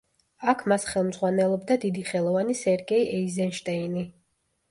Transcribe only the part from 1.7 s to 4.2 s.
დიდი ხელოვანი სერგეი ეიზენშტეინი.